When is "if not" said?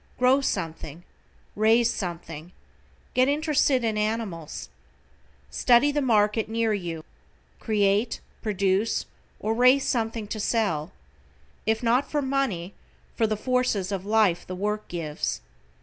11.67-12.09